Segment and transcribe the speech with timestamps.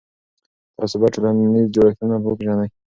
[0.77, 2.69] تاسې باید ټولنیز جوړښتونه وپېژنئ.